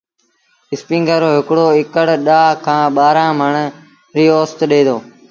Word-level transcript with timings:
اسپيٚنگر 0.73 1.19
رو 1.23 1.29
هڪڙو 1.37 1.65
اڪڙ 1.79 2.07
ڏآه 2.27 2.49
کآݩ 2.65 2.93
ٻآهرآݩ 2.95 3.37
مڻ 3.39 3.53
ريٚ 4.15 4.33
اوست 4.37 4.59
ڏي 4.69 4.81
دو۔ 4.87 4.97